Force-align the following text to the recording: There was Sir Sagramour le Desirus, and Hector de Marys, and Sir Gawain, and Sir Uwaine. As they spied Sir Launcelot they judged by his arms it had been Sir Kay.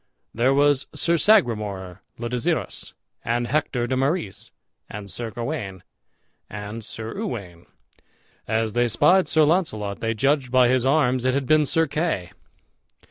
There 0.33 0.51
was 0.51 0.87
Sir 0.95 1.15
Sagramour 1.15 2.01
le 2.17 2.27
Desirus, 2.27 2.93
and 3.23 3.45
Hector 3.45 3.85
de 3.85 3.95
Marys, 3.95 4.51
and 4.89 5.07
Sir 5.11 5.29
Gawain, 5.29 5.83
and 6.49 6.83
Sir 6.83 7.13
Uwaine. 7.15 7.67
As 8.47 8.73
they 8.73 8.87
spied 8.87 9.27
Sir 9.27 9.43
Launcelot 9.43 9.99
they 9.99 10.15
judged 10.15 10.49
by 10.49 10.69
his 10.69 10.87
arms 10.87 11.23
it 11.23 11.35
had 11.35 11.45
been 11.45 11.67
Sir 11.67 11.85
Kay. 11.85 12.31